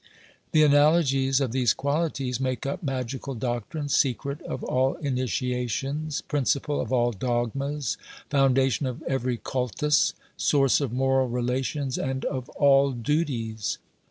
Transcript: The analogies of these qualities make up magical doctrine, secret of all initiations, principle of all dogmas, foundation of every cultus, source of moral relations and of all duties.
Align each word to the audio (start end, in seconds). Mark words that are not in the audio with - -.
The 0.51 0.63
analogies 0.63 1.39
of 1.39 1.51
these 1.51 1.75
qualities 1.75 2.39
make 2.39 2.65
up 2.65 2.81
magical 2.81 3.35
doctrine, 3.35 3.87
secret 3.87 4.41
of 4.41 4.63
all 4.63 4.95
initiations, 4.95 6.21
principle 6.21 6.81
of 6.81 6.91
all 6.91 7.11
dogmas, 7.11 7.97
foundation 8.27 8.87
of 8.87 9.03
every 9.03 9.37
cultus, 9.37 10.15
source 10.37 10.81
of 10.81 10.91
moral 10.91 11.27
relations 11.29 11.99
and 11.99 12.25
of 12.25 12.49
all 12.57 12.93
duties. 12.93 13.77